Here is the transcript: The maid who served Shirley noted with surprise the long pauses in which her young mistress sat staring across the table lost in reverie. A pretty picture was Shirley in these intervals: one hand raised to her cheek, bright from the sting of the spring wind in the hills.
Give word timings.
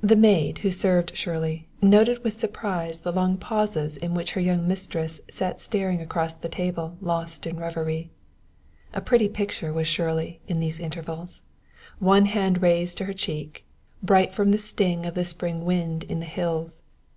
The 0.00 0.16
maid 0.16 0.58
who 0.58 0.72
served 0.72 1.16
Shirley 1.16 1.68
noted 1.80 2.24
with 2.24 2.32
surprise 2.32 2.98
the 2.98 3.12
long 3.12 3.36
pauses 3.38 3.96
in 3.96 4.12
which 4.12 4.32
her 4.32 4.40
young 4.40 4.66
mistress 4.66 5.20
sat 5.30 5.60
staring 5.60 6.00
across 6.00 6.34
the 6.34 6.48
table 6.48 6.96
lost 7.00 7.46
in 7.46 7.56
reverie. 7.60 8.10
A 8.92 9.00
pretty 9.00 9.28
picture 9.28 9.72
was 9.72 9.86
Shirley 9.86 10.40
in 10.48 10.58
these 10.58 10.80
intervals: 10.80 11.42
one 12.00 12.24
hand 12.26 12.60
raised 12.60 12.98
to 12.98 13.04
her 13.04 13.14
cheek, 13.14 13.64
bright 14.02 14.34
from 14.34 14.50
the 14.50 14.58
sting 14.58 15.06
of 15.06 15.14
the 15.14 15.24
spring 15.24 15.64
wind 15.64 16.02
in 16.02 16.18
the 16.18 16.26
hills. 16.26 16.82